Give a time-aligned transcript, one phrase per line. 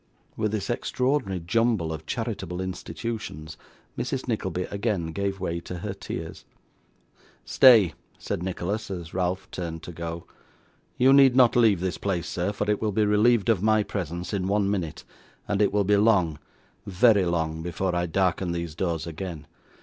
[0.35, 3.55] With this extraordinary jumble of charitable institutions,
[3.95, 4.27] Mrs.
[4.27, 6.43] Nickleby again gave way to her tears.
[7.45, 10.25] 'Stay,' said Nicholas, as Ralph turned to go.
[10.97, 14.33] 'You need not leave this place, sir, for it will be relieved of my presence
[14.33, 15.03] in one minute,
[15.47, 16.39] and it will be long,
[16.87, 19.45] very long, before I darken these doors again.